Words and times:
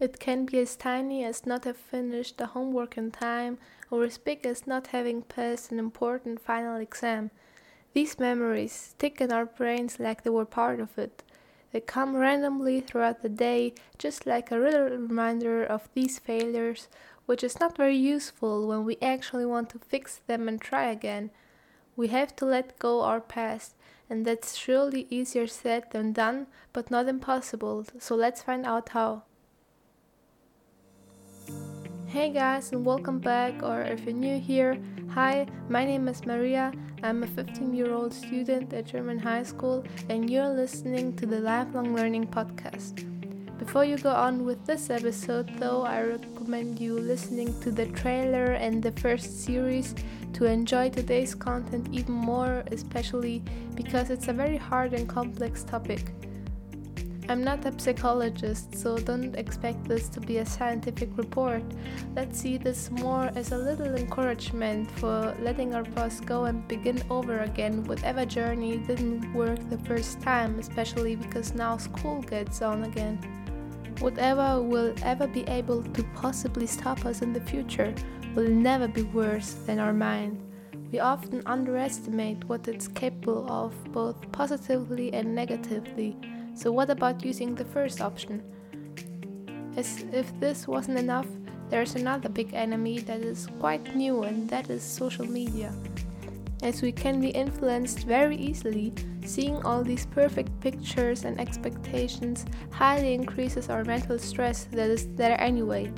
It 0.00 0.18
can 0.18 0.46
be 0.46 0.58
as 0.60 0.76
tiny 0.76 1.24
as 1.24 1.44
not 1.44 1.64
have 1.64 1.76
finished 1.76 2.38
the 2.38 2.46
homework 2.46 2.96
in 2.96 3.10
time, 3.10 3.58
or 3.90 4.02
as 4.04 4.16
big 4.16 4.46
as 4.46 4.66
not 4.66 4.86
having 4.86 5.20
passed 5.20 5.70
an 5.70 5.78
important 5.78 6.40
final 6.40 6.76
exam. 6.76 7.30
These 7.92 8.18
memories 8.18 8.72
stick 8.72 9.20
in 9.20 9.30
our 9.30 9.44
brains 9.44 10.00
like 10.00 10.22
they 10.22 10.30
were 10.30 10.46
part 10.46 10.80
of 10.80 10.98
it. 10.98 11.22
They 11.70 11.80
come 11.80 12.16
randomly 12.16 12.80
throughout 12.80 13.20
the 13.20 13.28
day, 13.28 13.74
just 13.98 14.24
like 14.24 14.50
a 14.50 14.56
little 14.56 14.88
reminder 14.88 15.62
of 15.62 15.90
these 15.92 16.18
failures, 16.18 16.88
which 17.26 17.44
is 17.44 17.60
not 17.60 17.76
very 17.76 17.96
useful 17.96 18.66
when 18.66 18.86
we 18.86 18.96
actually 19.02 19.44
want 19.44 19.68
to 19.70 19.78
fix 19.78 20.22
them 20.26 20.48
and 20.48 20.58
try 20.58 20.86
again. 20.86 21.30
We 21.94 22.08
have 22.08 22.34
to 22.36 22.46
let 22.46 22.78
go 22.78 23.02
our 23.02 23.20
past, 23.20 23.74
and 24.08 24.24
that's 24.24 24.56
surely 24.56 25.06
easier 25.10 25.46
said 25.46 25.90
than 25.90 26.14
done, 26.14 26.46
but 26.72 26.90
not 26.90 27.06
impossible, 27.06 27.84
so 27.98 28.14
let's 28.14 28.40
find 28.42 28.64
out 28.64 28.88
how. 28.88 29.24
Hey 32.10 32.30
guys, 32.30 32.72
and 32.72 32.84
welcome 32.84 33.20
back, 33.20 33.62
or 33.62 33.82
if 33.82 34.04
you're 34.04 34.12
new 34.12 34.40
here, 34.40 34.76
hi, 35.10 35.46
my 35.68 35.84
name 35.84 36.08
is 36.08 36.26
Maria. 36.26 36.72
I'm 37.04 37.22
a 37.22 37.26
15 37.28 37.72
year 37.72 37.92
old 37.92 38.12
student 38.12 38.72
at 38.72 38.86
German 38.86 39.16
high 39.16 39.44
school, 39.44 39.84
and 40.08 40.28
you're 40.28 40.48
listening 40.48 41.14
to 41.18 41.24
the 41.24 41.38
Lifelong 41.38 41.94
Learning 41.94 42.26
Podcast. 42.26 43.06
Before 43.60 43.84
you 43.84 43.96
go 43.96 44.10
on 44.10 44.44
with 44.44 44.66
this 44.66 44.90
episode, 44.90 45.56
though, 45.60 45.82
I 45.82 46.02
recommend 46.02 46.80
you 46.80 46.98
listening 46.98 47.54
to 47.60 47.70
the 47.70 47.86
trailer 47.86 48.54
and 48.54 48.82
the 48.82 48.90
first 48.90 49.44
series 49.44 49.94
to 50.32 50.46
enjoy 50.46 50.90
today's 50.90 51.36
content 51.36 51.90
even 51.92 52.14
more, 52.14 52.64
especially 52.72 53.44
because 53.76 54.10
it's 54.10 54.26
a 54.26 54.32
very 54.32 54.56
hard 54.56 54.94
and 54.94 55.08
complex 55.08 55.62
topic. 55.62 56.10
I'm 57.30 57.44
not 57.44 57.64
a 57.64 57.72
psychologist, 57.78 58.74
so 58.74 58.98
don't 58.98 59.36
expect 59.36 59.84
this 59.84 60.08
to 60.08 60.20
be 60.20 60.38
a 60.38 60.44
scientific 60.44 61.16
report. 61.16 61.62
Let's 62.16 62.40
see 62.40 62.58
this 62.58 62.90
more 62.90 63.30
as 63.36 63.52
a 63.52 63.56
little 63.56 63.94
encouragement 63.94 64.90
for 64.98 65.32
letting 65.40 65.72
our 65.72 65.84
past 65.84 66.26
go 66.26 66.46
and 66.46 66.66
begin 66.66 67.00
over 67.08 67.38
again 67.42 67.84
whatever 67.84 68.26
journey 68.26 68.78
didn't 68.78 69.32
work 69.32 69.60
the 69.70 69.78
first 69.78 70.20
time, 70.20 70.58
especially 70.58 71.14
because 71.14 71.54
now 71.54 71.76
school 71.76 72.20
gets 72.20 72.62
on 72.62 72.82
again. 72.82 73.18
Whatever 74.00 74.60
will 74.60 74.92
ever 75.04 75.28
be 75.28 75.42
able 75.42 75.84
to 75.84 76.02
possibly 76.16 76.66
stop 76.66 77.06
us 77.06 77.22
in 77.22 77.32
the 77.32 77.40
future 77.42 77.94
will 78.34 78.48
never 78.50 78.88
be 78.88 79.02
worse 79.02 79.52
than 79.66 79.78
our 79.78 79.92
mind. 79.92 80.42
We 80.90 80.98
often 80.98 81.44
underestimate 81.46 82.42
what 82.46 82.66
it's 82.66 82.88
capable 82.88 83.48
of, 83.48 83.72
both 83.92 84.32
positively 84.32 85.14
and 85.14 85.32
negatively 85.32 86.16
so, 86.54 86.70
what 86.72 86.90
about 86.90 87.24
using 87.24 87.54
the 87.54 87.64
first 87.64 88.00
option? 88.00 88.42
As 89.76 90.04
if 90.12 90.38
this 90.40 90.66
wasn't 90.68 90.98
enough, 90.98 91.26
there's 91.70 91.94
another 91.94 92.28
big 92.28 92.52
enemy 92.52 92.98
that 93.00 93.20
is 93.20 93.48
quite 93.60 93.94
new, 93.94 94.24
and 94.24 94.48
that 94.50 94.68
is 94.68 94.82
social 94.82 95.24
media. 95.24 95.72
As 96.62 96.82
we 96.82 96.92
can 96.92 97.20
be 97.20 97.30
influenced 97.30 98.00
very 98.00 98.36
easily, 98.36 98.92
seeing 99.24 99.62
all 99.64 99.82
these 99.82 100.04
perfect 100.06 100.50
pictures 100.60 101.24
and 101.24 101.40
expectations 101.40 102.44
highly 102.70 103.14
increases 103.14 103.70
our 103.70 103.84
mental 103.84 104.18
stress 104.18 104.64
that 104.72 104.90
is 104.90 105.06
there 105.14 105.40
anyway. 105.40 105.90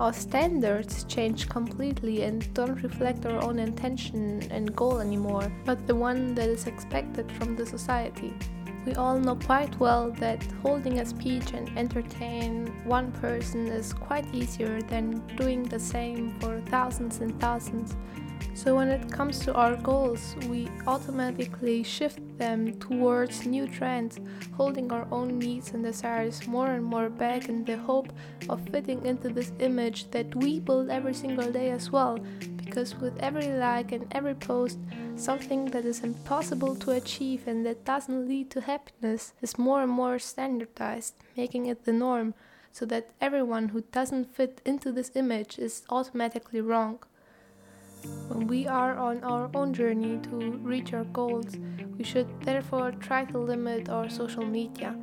Our 0.00 0.12
standards 0.12 1.04
change 1.04 1.48
completely 1.48 2.24
and 2.24 2.52
don't 2.52 2.82
reflect 2.82 3.24
our 3.24 3.42
own 3.42 3.60
intention 3.60 4.42
and 4.50 4.74
goal 4.74 4.98
anymore, 5.00 5.50
but 5.64 5.86
the 5.86 5.94
one 5.94 6.34
that 6.34 6.48
is 6.48 6.66
expected 6.66 7.30
from 7.32 7.54
the 7.54 7.64
society. 7.64 8.34
We 8.86 8.94
all 8.94 9.18
know 9.18 9.36
quite 9.36 9.78
well 9.80 10.10
that 10.18 10.44
holding 10.62 11.00
a 11.00 11.06
speech 11.06 11.54
and 11.54 11.70
entertain 11.78 12.66
one 12.84 13.12
person 13.12 13.66
is 13.68 13.94
quite 13.94 14.26
easier 14.34 14.82
than 14.82 15.22
doing 15.36 15.62
the 15.62 15.78
same 15.78 16.38
for 16.38 16.60
thousands 16.68 17.20
and 17.20 17.40
thousands. 17.40 17.96
So, 18.52 18.76
when 18.76 18.88
it 18.88 19.10
comes 19.10 19.40
to 19.40 19.54
our 19.54 19.74
goals, 19.76 20.36
we 20.48 20.68
automatically 20.86 21.82
shift 21.82 22.20
them 22.38 22.78
towards 22.78 23.46
new 23.46 23.66
trends, 23.66 24.20
holding 24.56 24.92
our 24.92 25.08
own 25.10 25.38
needs 25.38 25.72
and 25.72 25.82
desires 25.82 26.46
more 26.46 26.70
and 26.70 26.84
more 26.84 27.08
back 27.08 27.48
in 27.48 27.64
the 27.64 27.78
hope 27.78 28.12
of 28.48 28.60
fitting 28.68 29.04
into 29.06 29.28
this 29.28 29.52
image 29.60 30.10
that 30.10 30.34
we 30.36 30.60
build 30.60 30.90
every 30.90 31.14
single 31.14 31.50
day 31.50 31.70
as 31.70 31.90
well. 31.90 32.18
Because 32.64 32.94
with 32.94 33.18
every 33.18 33.48
like 33.48 33.92
and 33.92 34.06
every 34.10 34.34
post, 34.34 34.78
something 35.16 35.66
that 35.66 35.84
is 35.84 36.00
impossible 36.00 36.74
to 36.76 36.92
achieve 36.92 37.46
and 37.46 37.64
that 37.66 37.84
doesn't 37.84 38.26
lead 38.26 38.50
to 38.50 38.60
happiness 38.60 39.32
is 39.42 39.58
more 39.58 39.82
and 39.82 39.92
more 39.92 40.18
standardized, 40.18 41.14
making 41.36 41.66
it 41.66 41.84
the 41.84 41.92
norm, 41.92 42.34
so 42.72 42.84
that 42.86 43.10
everyone 43.20 43.68
who 43.68 43.82
doesn't 43.92 44.34
fit 44.34 44.60
into 44.64 44.90
this 44.90 45.12
image 45.14 45.58
is 45.58 45.82
automatically 45.90 46.60
wrong. 46.60 46.98
When 48.28 48.46
we 48.48 48.66
are 48.66 48.96
on 48.96 49.22
our 49.22 49.48
own 49.54 49.72
journey 49.72 50.18
to 50.24 50.36
reach 50.62 50.92
our 50.92 51.04
goals, 51.04 51.56
we 51.96 52.04
should 52.04 52.28
therefore 52.42 52.90
try 52.92 53.24
to 53.26 53.38
limit 53.38 53.88
our 53.88 54.10
social 54.10 54.44
media. 54.44 54.96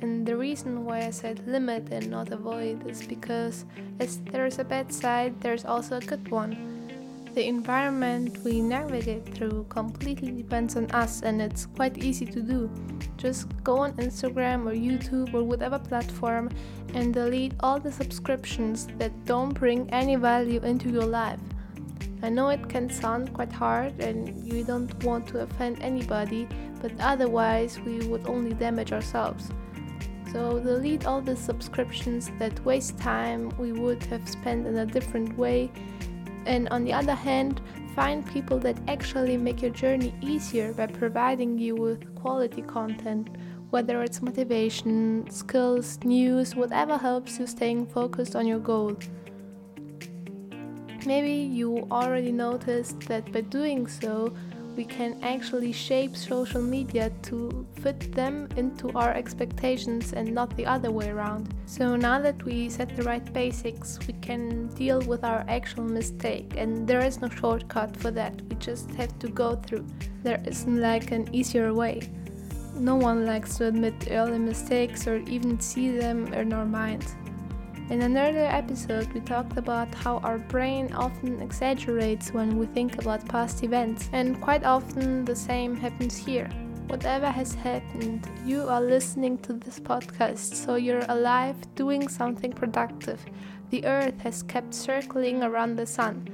And 0.00 0.26
the 0.26 0.36
reason 0.36 0.84
why 0.84 1.06
I 1.06 1.10
said 1.10 1.46
limit 1.46 1.88
and 1.92 2.10
not 2.10 2.32
avoid 2.32 2.86
is 2.88 3.06
because 3.06 3.64
as 4.00 4.18
there 4.32 4.46
is 4.46 4.58
a 4.58 4.64
bad 4.64 4.92
side, 4.92 5.40
there's 5.40 5.64
also 5.64 5.98
a 5.98 6.00
good 6.00 6.28
one. 6.28 6.71
The 7.34 7.46
environment 7.48 8.36
we 8.44 8.60
navigate 8.60 9.24
through 9.34 9.64
completely 9.70 10.32
depends 10.32 10.76
on 10.76 10.90
us, 10.90 11.22
and 11.22 11.40
it's 11.40 11.64
quite 11.64 11.96
easy 11.96 12.26
to 12.26 12.42
do. 12.42 12.70
Just 13.16 13.48
go 13.64 13.78
on 13.78 13.94
Instagram 13.94 14.66
or 14.66 14.74
YouTube 14.74 15.32
or 15.32 15.42
whatever 15.42 15.78
platform 15.78 16.50
and 16.92 17.14
delete 17.14 17.54
all 17.60 17.80
the 17.80 17.90
subscriptions 17.90 18.86
that 18.98 19.12
don't 19.24 19.54
bring 19.54 19.88
any 19.94 20.16
value 20.16 20.60
into 20.60 20.90
your 20.90 21.06
life. 21.06 21.40
I 22.22 22.28
know 22.28 22.50
it 22.50 22.68
can 22.68 22.90
sound 22.90 23.32
quite 23.32 23.52
hard 23.52 23.98
and 23.98 24.46
you 24.46 24.62
don't 24.62 24.92
want 25.02 25.26
to 25.28 25.40
offend 25.40 25.80
anybody, 25.80 26.46
but 26.82 26.92
otherwise 27.00 27.80
we 27.80 28.06
would 28.08 28.26
only 28.26 28.52
damage 28.52 28.92
ourselves. 28.92 29.48
So 30.32 30.60
delete 30.60 31.06
all 31.06 31.22
the 31.22 31.36
subscriptions 31.36 32.30
that 32.38 32.62
waste 32.62 32.98
time 32.98 33.50
we 33.58 33.72
would 33.72 34.02
have 34.04 34.28
spent 34.28 34.66
in 34.66 34.76
a 34.76 34.86
different 34.86 35.38
way 35.38 35.70
and 36.46 36.68
on 36.70 36.84
the 36.84 36.92
other 36.92 37.14
hand, 37.14 37.60
find 37.94 38.26
people 38.26 38.58
that 38.60 38.76
actually 38.88 39.36
make 39.36 39.60
your 39.62 39.70
journey 39.70 40.14
easier 40.20 40.72
by 40.72 40.86
providing 40.86 41.58
you 41.58 41.74
with 41.74 42.14
quality 42.14 42.62
content, 42.62 43.28
whether 43.70 44.02
it's 44.02 44.22
motivation, 44.22 45.28
skills, 45.30 45.98
news, 46.04 46.54
whatever 46.54 46.96
helps 46.96 47.38
you 47.38 47.46
staying 47.46 47.86
focused 47.86 48.36
on 48.36 48.46
your 48.46 48.58
goal. 48.58 48.96
Maybe 51.04 51.32
you 51.32 51.86
already 51.90 52.32
noticed 52.32 53.00
that 53.08 53.32
by 53.32 53.40
doing 53.40 53.86
so, 53.86 54.32
we 54.76 54.84
can 54.84 55.18
actually 55.22 55.72
shape 55.72 56.16
social 56.16 56.62
media 56.62 57.10
to 57.22 57.66
fit 57.82 58.12
them 58.14 58.48
into 58.56 58.90
our 58.92 59.12
expectations 59.12 60.12
and 60.12 60.32
not 60.32 60.56
the 60.56 60.66
other 60.66 60.90
way 60.90 61.10
around. 61.10 61.54
So 61.66 61.96
now 61.96 62.20
that 62.20 62.42
we 62.44 62.68
set 62.68 62.96
the 62.96 63.02
right 63.02 63.32
basics, 63.32 63.98
we 64.06 64.14
can 64.14 64.68
deal 64.68 65.00
with 65.02 65.24
our 65.24 65.44
actual 65.48 65.84
mistake, 65.84 66.54
and 66.56 66.86
there 66.86 67.04
is 67.04 67.20
no 67.20 67.28
shortcut 67.28 67.96
for 67.96 68.10
that. 68.12 68.40
We 68.48 68.56
just 68.56 68.90
have 68.92 69.18
to 69.18 69.28
go 69.28 69.56
through. 69.56 69.86
There 70.22 70.42
isn't 70.46 70.80
like 70.80 71.10
an 71.10 71.28
easier 71.34 71.74
way. 71.74 72.10
No 72.74 72.96
one 72.96 73.26
likes 73.26 73.58
to 73.58 73.66
admit 73.66 74.08
early 74.10 74.38
mistakes 74.38 75.06
or 75.06 75.16
even 75.28 75.60
see 75.60 75.90
them 75.96 76.32
in 76.32 76.52
our 76.52 76.64
minds. 76.64 77.14
In 77.90 78.00
an 78.00 78.16
earlier 78.16 78.48
episode, 78.50 79.12
we 79.12 79.20
talked 79.20 79.58
about 79.58 79.94
how 79.94 80.18
our 80.18 80.38
brain 80.38 80.92
often 80.94 81.42
exaggerates 81.42 82.32
when 82.32 82.56
we 82.56 82.66
think 82.66 82.98
about 82.98 83.28
past 83.28 83.62
events, 83.64 84.08
and 84.12 84.40
quite 84.40 84.64
often 84.64 85.24
the 85.24 85.36
same 85.36 85.76
happens 85.76 86.16
here. 86.16 86.48
Whatever 86.86 87.30
has 87.30 87.54
happened, 87.54 88.28
you 88.46 88.62
are 88.62 88.80
listening 88.80 89.36
to 89.38 89.54
this 89.54 89.78
podcast, 89.78 90.54
so 90.54 90.76
you're 90.76 91.04
alive 91.08 91.56
doing 91.74 92.08
something 92.08 92.52
productive. 92.52 93.20
The 93.70 93.84
earth 93.84 94.18
has 94.20 94.42
kept 94.42 94.72
circling 94.74 95.42
around 95.42 95.76
the 95.76 95.86
sun. 95.86 96.28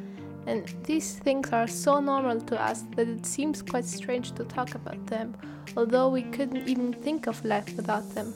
And 0.46 0.72
these 0.84 1.18
things 1.18 1.50
are 1.50 1.66
so 1.66 1.98
normal 1.98 2.40
to 2.42 2.60
us 2.60 2.84
that 2.96 3.08
it 3.08 3.26
seems 3.26 3.62
quite 3.62 3.84
strange 3.84 4.32
to 4.32 4.44
talk 4.44 4.74
about 4.74 5.06
them, 5.06 5.36
although 5.76 6.08
we 6.08 6.22
couldn't 6.22 6.68
even 6.68 6.92
think 6.92 7.26
of 7.26 7.44
life 7.44 7.74
without 7.76 8.14
them. 8.14 8.34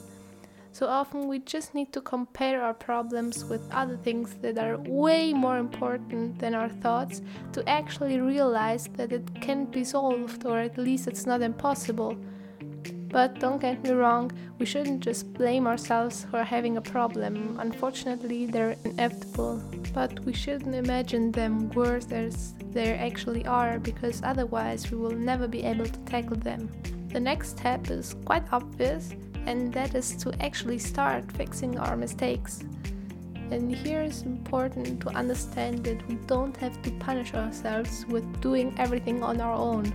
So 0.73 0.87
often 0.87 1.27
we 1.27 1.37
just 1.37 1.75
need 1.75 1.93
to 1.93 2.01
compare 2.01 2.63
our 2.63 2.73
problems 2.73 3.45
with 3.45 3.61
other 3.71 3.95
things 3.95 4.33
that 4.41 4.57
are 4.57 4.79
way 4.79 5.31
more 5.31 5.59
important 5.59 6.39
than 6.39 6.55
our 6.55 6.67
thoughts 6.67 7.21
to 7.51 7.69
actually 7.69 8.19
realize 8.19 8.89
that 8.97 9.11
it 9.11 9.39
can 9.39 9.65
be 9.65 9.83
solved 9.83 10.47
or 10.47 10.57
at 10.57 10.79
least 10.79 11.07
it's 11.07 11.27
not 11.27 11.43
impossible. 11.43 12.17
But 13.09 13.39
don't 13.39 13.61
get 13.61 13.83
me 13.83 13.91
wrong, 13.91 14.31
we 14.57 14.65
shouldn't 14.65 15.01
just 15.01 15.31
blame 15.33 15.67
ourselves 15.67 16.25
for 16.31 16.43
having 16.43 16.77
a 16.77 16.81
problem. 16.81 17.59
Unfortunately, 17.59 18.47
they're 18.47 18.75
inevitable. 18.83 19.61
But 19.93 20.21
we 20.21 20.33
shouldn't 20.33 20.73
imagine 20.73 21.31
them 21.31 21.69
worse 21.69 22.11
as 22.11 22.55
they 22.71 22.95
actually 22.95 23.45
are 23.45 23.77
because 23.77 24.23
otherwise 24.23 24.89
we 24.89 24.97
will 24.97 25.11
never 25.11 25.47
be 25.47 25.61
able 25.61 25.85
to 25.85 25.99
tackle 26.05 26.37
them. 26.37 26.67
The 27.09 27.19
next 27.19 27.59
step 27.59 27.91
is 27.91 28.15
quite 28.25 28.51
obvious 28.51 29.13
and 29.45 29.73
that 29.73 29.95
is 29.95 30.15
to 30.17 30.33
actually 30.41 30.79
start 30.79 31.31
fixing 31.31 31.77
our 31.77 31.95
mistakes. 31.95 32.63
And 33.51 33.75
here 33.75 34.01
it's 34.01 34.23
important 34.23 35.01
to 35.01 35.09
understand 35.09 35.83
that 35.83 36.07
we 36.07 36.15
don't 36.27 36.55
have 36.57 36.81
to 36.81 36.91
punish 36.91 37.33
ourselves 37.33 38.05
with 38.07 38.25
doing 38.41 38.73
everything 38.77 39.21
on 39.21 39.41
our 39.41 39.53
own. 39.53 39.93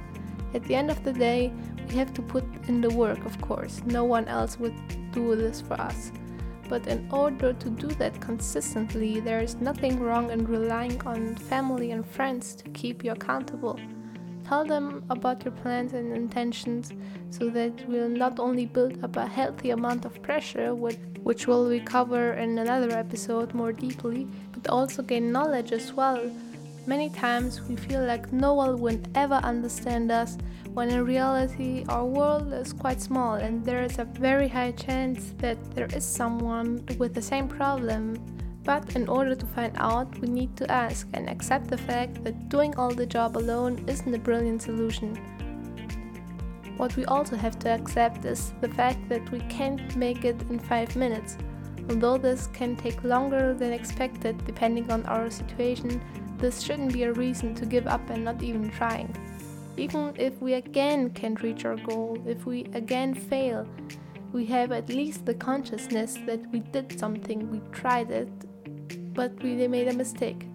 At 0.54 0.64
the 0.64 0.74
end 0.74 0.90
of 0.90 1.02
the 1.02 1.12
day, 1.12 1.52
we 1.88 1.96
have 1.96 2.14
to 2.14 2.22
put 2.22 2.44
in 2.68 2.80
the 2.80 2.90
work, 2.90 3.24
of 3.24 3.40
course. 3.40 3.82
No 3.86 4.04
one 4.04 4.26
else 4.28 4.58
would 4.58 4.76
do 5.12 5.34
this 5.34 5.60
for 5.60 5.74
us. 5.80 6.12
But 6.68 6.86
in 6.86 7.08
order 7.10 7.54
to 7.54 7.70
do 7.70 7.88
that 7.88 8.20
consistently, 8.20 9.20
there 9.20 9.40
is 9.40 9.56
nothing 9.56 9.98
wrong 9.98 10.30
in 10.30 10.46
relying 10.46 11.00
on 11.06 11.34
family 11.34 11.92
and 11.92 12.06
friends 12.06 12.54
to 12.56 12.68
keep 12.70 13.02
you 13.02 13.12
accountable. 13.12 13.80
Tell 14.48 14.64
them 14.64 15.04
about 15.10 15.44
your 15.44 15.52
plans 15.52 15.92
and 15.92 16.10
intentions 16.16 16.94
so 17.28 17.50
that 17.50 17.86
we'll 17.86 18.08
not 18.08 18.40
only 18.40 18.64
build 18.64 19.04
up 19.04 19.16
a 19.16 19.26
healthy 19.26 19.68
amount 19.68 20.06
of 20.06 20.22
pressure, 20.22 20.74
which 20.74 21.46
will 21.46 21.68
we 21.68 21.80
cover 21.80 22.32
in 22.32 22.56
another 22.56 22.96
episode 22.96 23.52
more 23.52 23.72
deeply, 23.72 24.26
but 24.52 24.70
also 24.70 25.02
gain 25.02 25.30
knowledge 25.30 25.72
as 25.72 25.92
well. 25.92 26.18
Many 26.86 27.10
times 27.10 27.60
we 27.68 27.76
feel 27.76 28.02
like 28.02 28.32
no 28.32 28.54
one 28.54 28.80
will 28.80 28.98
ever 29.14 29.34
understand 29.34 30.10
us, 30.10 30.38
when 30.72 30.88
in 30.88 31.04
reality 31.04 31.84
our 31.90 32.06
world 32.06 32.50
is 32.54 32.72
quite 32.72 33.02
small 33.02 33.34
and 33.34 33.62
there 33.66 33.82
is 33.82 33.98
a 33.98 34.04
very 34.04 34.48
high 34.48 34.72
chance 34.72 35.34
that 35.36 35.58
there 35.74 35.88
is 35.94 36.06
someone 36.06 36.82
with 36.96 37.12
the 37.12 37.20
same 37.20 37.48
problem 37.48 38.16
but 38.68 38.96
in 38.96 39.08
order 39.08 39.34
to 39.34 39.46
find 39.46 39.74
out, 39.78 40.20
we 40.20 40.28
need 40.28 40.54
to 40.54 40.70
ask 40.70 41.08
and 41.14 41.26
accept 41.30 41.68
the 41.68 41.78
fact 41.78 42.22
that 42.22 42.50
doing 42.50 42.76
all 42.76 42.90
the 42.90 43.06
job 43.06 43.34
alone 43.34 43.82
isn't 43.86 44.14
a 44.14 44.18
brilliant 44.18 44.60
solution. 44.60 45.16
What 46.76 46.94
we 46.94 47.06
also 47.06 47.34
have 47.34 47.58
to 47.60 47.70
accept 47.70 48.26
is 48.26 48.52
the 48.60 48.68
fact 48.68 49.08
that 49.08 49.30
we 49.30 49.40
can't 49.48 49.96
make 49.96 50.26
it 50.26 50.38
in 50.50 50.58
5 50.58 50.96
minutes. 50.96 51.38
Although 51.88 52.18
this 52.18 52.48
can 52.48 52.76
take 52.76 53.02
longer 53.04 53.54
than 53.54 53.72
expected 53.72 54.44
depending 54.44 54.92
on 54.92 55.06
our 55.06 55.30
situation, 55.30 55.98
this 56.36 56.60
shouldn't 56.60 56.92
be 56.92 57.04
a 57.04 57.12
reason 57.14 57.54
to 57.54 57.64
give 57.64 57.86
up 57.86 58.10
and 58.10 58.22
not 58.22 58.42
even 58.42 58.68
trying. 58.68 59.16
Even 59.78 60.12
if 60.18 60.42
we 60.42 60.52
again 60.54 61.08
can't 61.08 61.42
reach 61.42 61.64
our 61.64 61.76
goal, 61.76 62.22
if 62.26 62.44
we 62.44 62.66
again 62.74 63.14
fail, 63.14 63.66
we 64.30 64.44
have 64.44 64.72
at 64.72 64.90
least 64.90 65.24
the 65.24 65.32
consciousness 65.32 66.18
that 66.26 66.40
we 66.52 66.60
did 66.60 66.98
something, 67.00 67.50
we 67.50 67.60
tried 67.72 68.10
it, 68.10 68.28
but 69.18 69.32
we 69.42 69.66
made 69.66 69.88
a 69.88 69.92
mistake. 69.92 70.46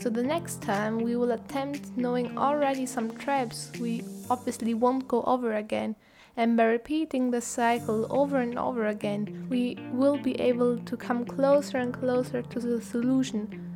So 0.00 0.10
the 0.10 0.24
next 0.24 0.60
time 0.60 0.98
we 0.98 1.14
will 1.14 1.30
attempt 1.30 1.96
knowing 1.96 2.36
already 2.36 2.84
some 2.84 3.16
traps 3.16 3.70
we 3.80 4.02
obviously 4.28 4.74
won't 4.74 5.06
go 5.06 5.22
over 5.22 5.54
again. 5.54 5.94
And 6.36 6.56
by 6.56 6.64
repeating 6.64 7.30
the 7.30 7.40
cycle 7.40 8.08
over 8.10 8.38
and 8.40 8.58
over 8.58 8.88
again, 8.88 9.46
we 9.48 9.78
will 9.92 10.18
be 10.18 10.34
able 10.40 10.78
to 10.78 10.96
come 10.96 11.24
closer 11.24 11.78
and 11.78 11.94
closer 11.94 12.42
to 12.42 12.58
the 12.58 12.82
solution 12.82 13.72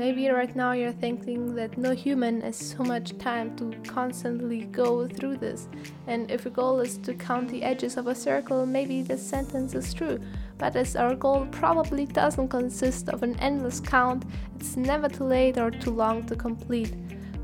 Maybe 0.00 0.30
right 0.30 0.56
now 0.56 0.72
you're 0.72 0.92
thinking 0.92 1.54
that 1.56 1.76
no 1.76 1.90
human 1.90 2.40
has 2.40 2.56
so 2.56 2.82
much 2.82 3.18
time 3.18 3.54
to 3.56 3.70
constantly 3.86 4.62
go 4.62 5.06
through 5.06 5.36
this, 5.36 5.68
and 6.06 6.30
if 6.30 6.46
your 6.46 6.54
goal 6.54 6.80
is 6.80 6.96
to 6.96 7.12
count 7.12 7.50
the 7.50 7.62
edges 7.62 7.98
of 7.98 8.06
a 8.06 8.14
circle, 8.14 8.64
maybe 8.64 9.02
this 9.02 9.20
sentence 9.20 9.74
is 9.74 9.92
true. 9.92 10.18
But 10.60 10.76
as 10.76 10.94
our 10.94 11.16
goal 11.16 11.48
probably 11.50 12.06
doesn't 12.06 12.48
consist 12.48 13.08
of 13.08 13.24
an 13.24 13.34
endless 13.40 13.80
count, 13.80 14.24
it's 14.54 14.76
never 14.76 15.08
too 15.08 15.24
late 15.24 15.58
or 15.58 15.72
too 15.72 15.90
long 15.90 16.24
to 16.26 16.36
complete 16.36 16.94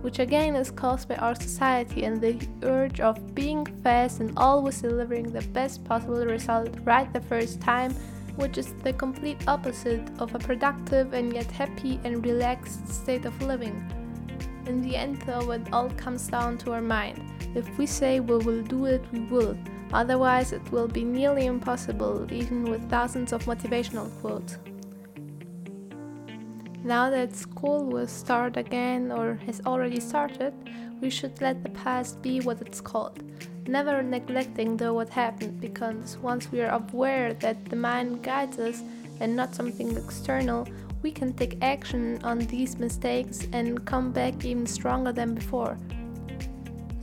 which 0.02 0.20
again 0.20 0.54
is 0.54 0.70
caused 0.70 1.08
by 1.08 1.16
our 1.16 1.34
society 1.34 2.04
and 2.04 2.20
the 2.20 2.38
urge 2.62 3.00
of 3.00 3.34
being 3.34 3.66
fast 3.82 4.20
and 4.20 4.32
always 4.36 4.80
delivering 4.80 5.32
the 5.32 5.40
best 5.48 5.82
possible 5.84 6.24
result 6.24 6.68
right 6.84 7.12
the 7.12 7.20
first 7.22 7.60
time 7.60 7.92
which 8.36 8.56
is 8.56 8.72
the 8.84 8.92
complete 8.92 9.48
opposite 9.48 10.08
of 10.20 10.32
a 10.34 10.38
productive 10.38 11.12
and 11.12 11.32
yet 11.32 11.50
happy 11.50 11.98
and 12.04 12.24
relaxed 12.24 12.86
state 12.88 13.24
of 13.24 13.42
living. 13.42 13.74
In 14.66 14.82
the 14.82 14.94
end, 14.94 15.22
though, 15.22 15.50
it 15.52 15.62
all 15.72 15.90
comes 15.90 16.28
down 16.28 16.58
to 16.58 16.72
our 16.72 16.82
mind. 16.82 17.22
If 17.54 17.78
we 17.78 17.86
say 17.86 18.20
we 18.20 18.36
will 18.36 18.62
do 18.62 18.84
it, 18.84 19.02
we 19.12 19.20
will. 19.20 19.56
Otherwise, 19.92 20.52
it 20.52 20.62
will 20.72 20.88
be 20.88 21.04
nearly 21.04 21.46
impossible, 21.46 22.26
even 22.32 22.64
with 22.64 22.88
thousands 22.90 23.32
of 23.32 23.44
motivational 23.44 24.10
quotes. 24.20 24.58
Now 26.84 27.10
that 27.10 27.34
school 27.34 27.84
will 27.84 28.06
start 28.06 28.56
again 28.56 29.10
or 29.10 29.34
has 29.46 29.60
already 29.66 30.00
started, 30.00 30.54
we 31.00 31.10
should 31.10 31.40
let 31.40 31.62
the 31.62 31.70
past 31.70 32.22
be 32.22 32.40
what 32.40 32.60
it's 32.60 32.80
called 32.80 33.22
never 33.68 34.02
neglecting 34.02 34.76
though 34.76 34.94
what 34.94 35.08
happened 35.08 35.60
because 35.60 36.16
once 36.18 36.50
we 36.52 36.60
are 36.60 36.70
aware 36.70 37.34
that 37.34 37.64
the 37.66 37.76
mind 37.76 38.22
guides 38.22 38.58
us 38.58 38.82
and 39.20 39.34
not 39.34 39.54
something 39.54 39.96
external, 39.96 40.68
we 41.02 41.10
can 41.10 41.32
take 41.32 41.58
action 41.62 42.20
on 42.22 42.38
these 42.38 42.78
mistakes 42.78 43.46
and 43.52 43.84
come 43.84 44.12
back 44.12 44.44
even 44.44 44.66
stronger 44.66 45.12
than 45.12 45.34
before. 45.34 45.78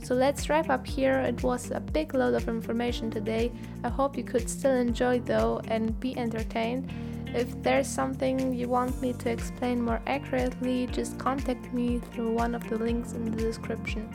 So 0.04 0.14
let's 0.14 0.50
wrap 0.50 0.68
up 0.68 0.86
here. 0.86 1.18
It 1.20 1.42
was 1.42 1.70
a 1.70 1.80
big 1.80 2.12
load 2.12 2.34
of 2.34 2.46
information 2.46 3.10
today. 3.10 3.50
I 3.82 3.88
hope 3.88 4.18
you 4.18 4.22
could 4.22 4.50
still 4.50 4.74
enjoy 4.74 5.20
though 5.20 5.62
and 5.68 5.98
be 5.98 6.16
entertained. 6.18 6.92
If 7.28 7.62
there's 7.62 7.88
something 7.88 8.52
you 8.52 8.68
want 8.68 9.00
me 9.00 9.14
to 9.14 9.30
explain 9.30 9.80
more 9.80 10.02
accurately, 10.06 10.88
just 10.88 11.18
contact 11.18 11.72
me 11.72 12.00
through 12.12 12.34
one 12.34 12.54
of 12.54 12.68
the 12.68 12.76
links 12.76 13.12
in 13.12 13.24
the 13.30 13.42
description. 13.42 14.06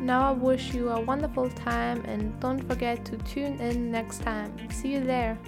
Now 0.00 0.30
I 0.30 0.32
wish 0.32 0.72
you 0.72 0.88
a 0.88 1.00
wonderful 1.00 1.50
time 1.50 2.02
and 2.06 2.40
don't 2.40 2.66
forget 2.66 3.04
to 3.04 3.18
tune 3.18 3.60
in 3.60 3.90
next 3.92 4.22
time. 4.22 4.56
See 4.70 4.94
you 4.94 5.04
there. 5.04 5.38